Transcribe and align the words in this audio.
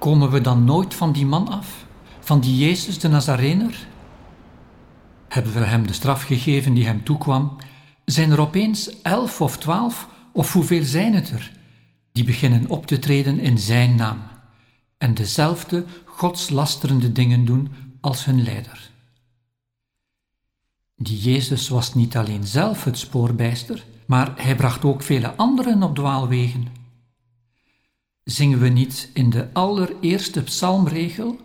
Komen 0.00 0.30
we 0.30 0.40
dan 0.40 0.64
nooit 0.64 0.94
van 0.94 1.12
die 1.12 1.26
man 1.26 1.48
af? 1.48 1.86
Van 2.20 2.40
die 2.40 2.56
Jezus 2.56 2.98
de 2.98 3.08
Nazarener? 3.08 3.86
Hebben 5.28 5.52
we 5.52 5.58
hem 5.58 5.86
de 5.86 5.92
straf 5.92 6.22
gegeven 6.22 6.74
die 6.74 6.86
hem 6.86 7.04
toekwam? 7.04 7.56
Zijn 8.04 8.30
er 8.30 8.40
opeens 8.40 9.02
elf 9.02 9.40
of 9.40 9.58
twaalf, 9.58 10.08
of 10.32 10.52
hoeveel 10.52 10.84
zijn 10.84 11.14
het 11.14 11.30
er, 11.30 11.52
die 12.12 12.24
beginnen 12.24 12.68
op 12.68 12.86
te 12.86 12.98
treden 12.98 13.38
in 13.38 13.58
zijn 13.58 13.94
naam 13.94 14.18
en 14.98 15.14
dezelfde 15.14 15.84
godslasterende 16.04 17.12
dingen 17.12 17.44
doen 17.44 17.68
als 18.00 18.24
hun 18.24 18.42
leider? 18.42 18.90
Die 20.96 21.18
Jezus 21.18 21.68
was 21.68 21.94
niet 21.94 22.16
alleen 22.16 22.46
zelf 22.46 22.84
het 22.84 22.98
spoorbijster, 22.98 23.84
maar 24.06 24.32
hij 24.36 24.56
bracht 24.56 24.84
ook 24.84 25.02
vele 25.02 25.34
anderen 25.36 25.82
op 25.82 25.94
dwaalwegen. 25.94 26.79
Zingen 28.30 28.58
we 28.58 28.68
niet 28.68 29.10
in 29.12 29.30
de 29.30 29.48
allereerste 29.52 30.42
psalmregel 30.42 31.38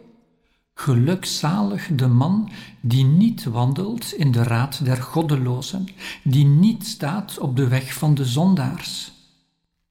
Gelukzalig 0.74 1.90
de 1.96 2.08
man 2.08 2.50
die 2.82 3.06
niet 3.06 3.44
wandelt 3.44 4.14
in 4.14 4.32
de 4.32 4.44
raad 4.44 4.86
der 4.86 5.02
goddelozen, 5.02 5.88
die 6.24 6.46
niet 6.46 6.86
staat 6.86 7.38
op 7.40 7.56
de 7.56 7.68
weg 7.68 7.94
van 7.94 8.14
de 8.14 8.26
zondaars. 8.26 9.12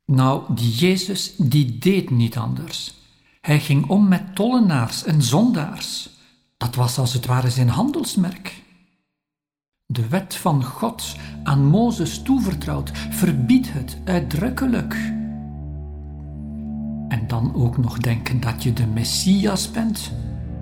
Nou, 0.04 0.54
die 0.54 0.70
Jezus, 0.70 1.34
die 1.36 1.78
deed 1.78 2.10
niet 2.10 2.36
anders. 2.36 2.94
Hij 3.40 3.60
ging 3.60 3.88
om 3.88 4.08
met 4.08 4.34
tollenaars 4.34 5.04
en 5.04 5.22
zondaars. 5.22 6.10
Dat 6.56 6.74
was 6.74 6.98
als 6.98 7.12
het 7.12 7.26
ware 7.26 7.50
zijn 7.50 7.68
handelsmerk. 7.68 8.62
De 9.86 10.08
wet 10.08 10.34
van 10.34 10.64
God, 10.64 11.16
aan 11.42 11.64
Mozes 11.64 12.22
toevertrouwd, 12.22 12.90
verbiedt 13.10 13.72
het 13.72 13.98
uitdrukkelijk. 14.04 15.22
Dan 17.34 17.52
ook 17.54 17.78
nog 17.78 17.98
denken 17.98 18.40
dat 18.40 18.62
je 18.62 18.72
de 18.72 18.86
Messias 18.86 19.70
bent, 19.70 20.12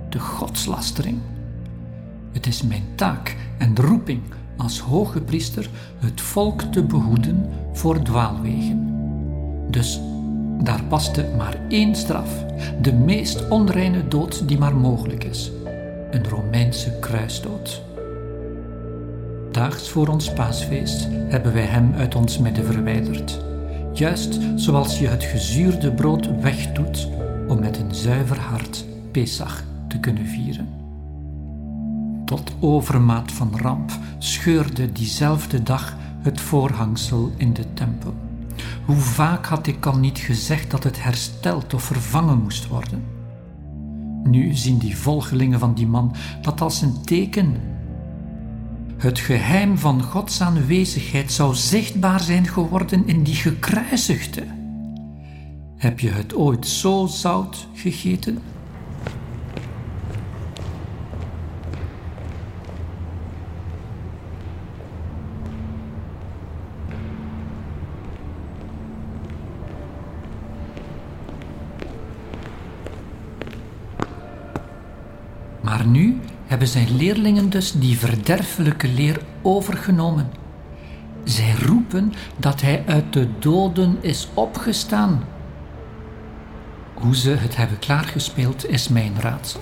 de 0.08 0.18
godslastering. 0.18 1.18
Het 2.32 2.46
is 2.46 2.62
mijn 2.62 2.84
taak 2.94 3.36
en 3.58 3.76
roeping 3.76 4.20
als 4.56 4.78
hoge 4.78 5.20
priester 5.20 5.70
het 5.98 6.20
volk 6.20 6.62
te 6.62 6.82
behoeden 6.82 7.48
voor 7.72 8.02
dwaalwegen. 8.02 8.86
Dus 9.70 10.00
daar 10.62 10.84
paste 10.84 11.28
maar 11.36 11.56
één 11.68 11.94
straf, 11.94 12.44
de 12.82 12.92
meest 12.92 13.48
onreine 13.48 14.08
dood 14.08 14.48
die 14.48 14.58
maar 14.58 14.76
mogelijk 14.76 15.24
is: 15.24 15.50
een 16.10 16.28
Romeinse 16.28 16.98
kruisdood. 17.00 17.82
Daags 19.50 19.88
voor 19.88 20.08
ons 20.08 20.32
paasfeest 20.32 21.08
hebben 21.10 21.52
wij 21.52 21.66
hem 21.66 21.94
uit 21.94 22.14
ons 22.14 22.38
midden 22.38 22.64
verwijderd. 22.64 23.51
Juist 23.94 24.38
zoals 24.56 24.98
je 24.98 25.06
het 25.06 25.24
gezuurde 25.24 25.92
brood 25.92 26.40
wegdoet 26.40 27.08
om 27.48 27.60
met 27.60 27.78
een 27.78 27.94
zuiver 27.94 28.38
hart 28.38 28.84
Pesach 29.10 29.64
te 29.88 29.98
kunnen 29.98 30.26
vieren. 30.26 30.68
Tot 32.24 32.52
overmaat 32.60 33.32
van 33.32 33.58
ramp 33.60 33.90
scheurde 34.18 34.92
diezelfde 34.92 35.62
dag 35.62 35.96
het 36.20 36.40
voorhangsel 36.40 37.32
in 37.36 37.52
de 37.52 37.64
tempel. 37.74 38.14
Hoe 38.84 38.96
vaak 38.96 39.46
had 39.46 39.66
ik 39.66 39.86
al 39.86 39.98
niet 39.98 40.18
gezegd 40.18 40.70
dat 40.70 40.84
het 40.84 41.02
hersteld 41.02 41.74
of 41.74 41.82
vervangen 41.82 42.42
moest 42.42 42.68
worden? 42.68 43.04
Nu 44.24 44.54
zien 44.54 44.78
die 44.78 44.96
volgelingen 44.96 45.58
van 45.58 45.74
die 45.74 45.86
man 45.86 46.14
dat 46.42 46.60
als 46.60 46.82
een 46.82 47.02
teken 47.04 47.54
het 49.02 49.18
geheim 49.18 49.78
van 49.78 50.02
Gods 50.02 50.40
aanwezigheid 50.40 51.32
zou 51.32 51.54
zichtbaar 51.54 52.20
zijn 52.20 52.46
geworden 52.46 53.06
in 53.06 53.22
die 53.22 53.34
gekruisigde. 53.34 54.44
Heb 55.76 56.00
je 56.00 56.10
het 56.10 56.34
ooit 56.34 56.66
zo 56.66 57.06
zout 57.06 57.66
gegeten? 57.74 58.38
Maar 75.72 75.86
nu 75.86 76.20
hebben 76.46 76.68
zijn 76.68 76.96
leerlingen 76.96 77.50
dus 77.50 77.72
die 77.72 77.98
verderfelijke 77.98 78.88
leer 78.88 79.20
overgenomen. 79.42 80.30
Zij 81.24 81.54
roepen 81.54 82.12
dat 82.36 82.60
hij 82.60 82.84
uit 82.86 83.12
de 83.12 83.28
doden 83.38 83.98
is 84.00 84.28
opgestaan. 84.34 85.24
Hoe 86.94 87.16
ze 87.16 87.30
het 87.30 87.56
hebben 87.56 87.78
klaargespeeld 87.78 88.68
is 88.68 88.88
mijn 88.88 89.20
raadsel. 89.20 89.60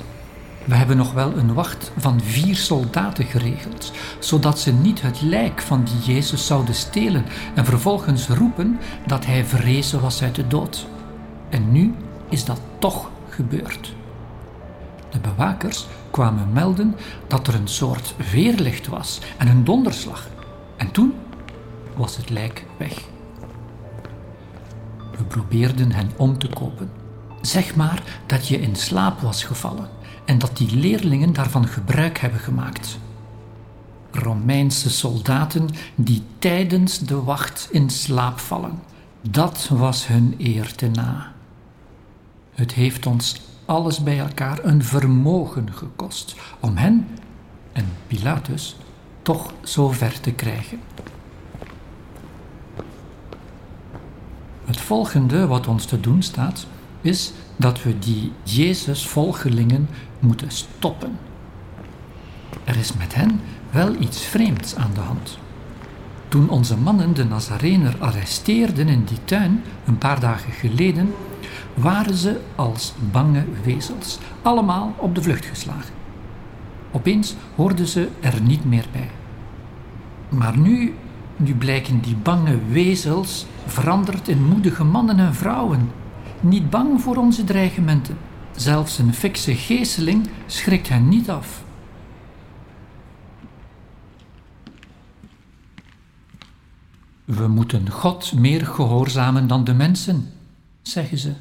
We 0.64 0.74
hebben 0.74 0.96
nog 0.96 1.12
wel 1.12 1.36
een 1.36 1.54
wacht 1.54 1.92
van 1.96 2.20
vier 2.20 2.56
soldaten 2.56 3.24
geregeld, 3.24 3.92
zodat 4.18 4.58
ze 4.58 4.72
niet 4.72 5.02
het 5.02 5.22
lijk 5.22 5.60
van 5.60 5.84
die 5.84 6.14
Jezus 6.14 6.46
zouden 6.46 6.74
stelen 6.74 7.24
en 7.54 7.64
vervolgens 7.64 8.28
roepen 8.28 8.78
dat 9.06 9.26
hij 9.26 9.44
verrezen 9.44 10.00
was 10.00 10.22
uit 10.22 10.34
de 10.34 10.46
dood. 10.46 10.86
En 11.50 11.72
nu 11.72 11.94
is 12.28 12.44
dat 12.44 12.60
toch 12.78 13.10
gebeurd. 13.28 13.98
De 15.10 15.18
bewakers 15.18 15.86
kwamen 16.10 16.52
melden 16.52 16.96
dat 17.26 17.46
er 17.46 17.54
een 17.54 17.68
soort 17.68 18.14
weerlicht 18.30 18.86
was 18.86 19.20
en 19.38 19.48
een 19.48 19.64
donderslag. 19.64 20.28
En 20.76 20.90
toen 20.90 21.14
was 21.96 22.16
het 22.16 22.30
lijk 22.30 22.64
weg. 22.76 23.04
We 25.16 25.24
probeerden 25.24 25.92
hen 25.92 26.10
om 26.16 26.38
te 26.38 26.48
kopen. 26.48 26.90
Zeg 27.40 27.76
maar 27.76 28.02
dat 28.26 28.48
je 28.48 28.60
in 28.60 28.76
slaap 28.76 29.20
was 29.20 29.44
gevallen 29.44 29.88
en 30.24 30.38
dat 30.38 30.56
die 30.56 30.76
leerlingen 30.76 31.32
daarvan 31.32 31.66
gebruik 31.66 32.18
hebben 32.18 32.40
gemaakt. 32.40 32.98
Romeinse 34.10 34.90
soldaten 34.90 35.68
die 35.94 36.22
tijdens 36.38 36.98
de 36.98 37.22
wacht 37.22 37.68
in 37.70 37.90
slaap 37.90 38.38
vallen, 38.38 38.82
dat 39.20 39.68
was 39.72 40.06
hun 40.06 40.34
eer 40.38 40.74
te 40.74 40.88
na. 40.88 41.32
Het 42.54 42.72
heeft 42.72 43.06
ons 43.06 43.40
alles 43.70 44.02
bij 44.02 44.18
elkaar 44.18 44.64
een 44.64 44.84
vermogen 44.84 45.72
gekost 45.72 46.34
om 46.60 46.76
hen 46.76 47.08
en 47.72 47.84
Pilatus 48.06 48.76
toch 49.22 49.52
zo 49.64 49.90
ver 49.90 50.20
te 50.20 50.32
krijgen. 50.32 50.80
Het 54.64 54.80
volgende 54.80 55.46
wat 55.46 55.66
ons 55.66 55.84
te 55.84 56.00
doen 56.00 56.22
staat, 56.22 56.66
is 57.00 57.32
dat 57.56 57.82
we 57.82 57.98
die 57.98 58.32
Jezus-volgelingen 58.42 59.88
moeten 60.18 60.50
stoppen. 60.50 61.18
Er 62.64 62.76
is 62.76 62.92
met 62.92 63.14
hen 63.14 63.40
wel 63.70 63.94
iets 64.00 64.24
vreemds 64.24 64.76
aan 64.76 64.94
de 64.94 65.00
hand. 65.00 65.38
Toen 66.30 66.48
onze 66.48 66.76
mannen 66.76 67.14
de 67.14 67.24
Nazarener 67.24 67.96
arresteerden 67.98 68.88
in 68.88 69.04
die 69.04 69.18
tuin 69.24 69.62
een 69.84 69.98
paar 69.98 70.20
dagen 70.20 70.52
geleden, 70.52 71.14
waren 71.74 72.14
ze 72.14 72.40
als 72.54 72.94
bange 73.12 73.44
wezels, 73.64 74.18
allemaal 74.42 74.94
op 74.96 75.14
de 75.14 75.22
vlucht 75.22 75.44
geslagen. 75.44 75.94
Opeens 76.90 77.34
hoorden 77.54 77.86
ze 77.86 78.08
er 78.20 78.40
niet 78.40 78.64
meer 78.64 78.84
bij. 78.92 79.10
Maar 80.28 80.58
nu, 80.58 80.94
nu 81.36 81.54
blijken 81.54 82.00
die 82.00 82.16
bange 82.16 82.58
wezels 82.68 83.46
veranderd 83.66 84.28
in 84.28 84.44
moedige 84.44 84.84
mannen 84.84 85.18
en 85.18 85.34
vrouwen, 85.34 85.90
niet 86.40 86.70
bang 86.70 87.00
voor 87.00 87.16
onze 87.16 87.44
dreigementen. 87.44 88.18
Zelfs 88.56 88.98
een 88.98 89.14
fikse 89.14 89.54
geesteling 89.54 90.28
schrikt 90.46 90.88
hen 90.88 91.08
niet 91.08 91.30
af. 91.30 91.62
We 97.36 97.48
moeten 97.48 97.90
God 97.90 98.32
meer 98.32 98.66
gehoorzamen 98.66 99.46
dan 99.46 99.64
de 99.64 99.74
mensen, 99.74 100.32
zeggen 100.82 101.18
ze 101.18 101.32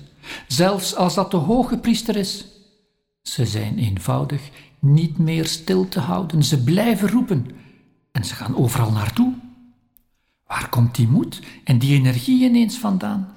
zelfs 0.47 0.95
als 0.95 1.13
dat 1.15 1.31
de 1.31 1.37
hoge 1.37 1.77
priester 1.77 2.15
is. 2.15 2.45
Ze 3.21 3.45
zijn 3.45 3.77
eenvoudig 3.77 4.49
niet 4.79 5.17
meer 5.17 5.45
stil 5.45 5.87
te 5.87 5.99
houden, 5.99 6.43
ze 6.43 6.63
blijven 6.63 7.09
roepen 7.09 7.51
en 8.11 8.25
ze 8.25 8.35
gaan 8.35 8.55
overal 8.55 8.91
naartoe. 8.91 9.33
Waar 10.47 10.69
komt 10.69 10.95
die 10.95 11.07
moed 11.07 11.41
en 11.63 11.79
die 11.79 11.95
energie 11.95 12.43
ineens 12.43 12.77
vandaan? 12.77 13.33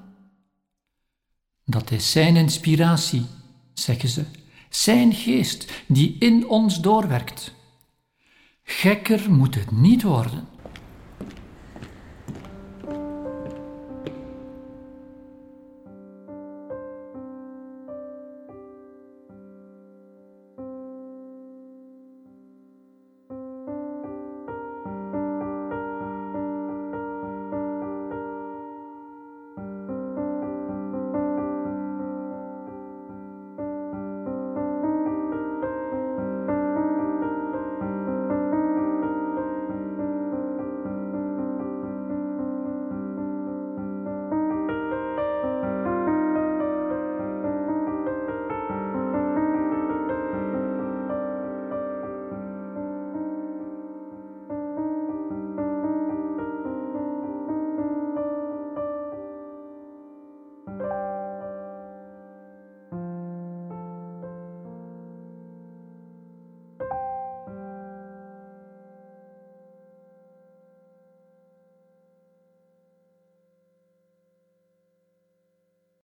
Dat 1.64 1.90
is 1.90 2.10
zijn 2.10 2.36
inspiratie, 2.36 3.26
zeggen 3.74 4.08
ze, 4.08 4.24
zijn 4.68 5.12
geest 5.12 5.72
die 5.86 6.16
in 6.18 6.48
ons 6.48 6.80
doorwerkt. 6.80 7.52
Gekker 8.62 9.30
moet 9.30 9.54
het 9.54 9.70
niet 9.70 10.02
worden. 10.02 10.51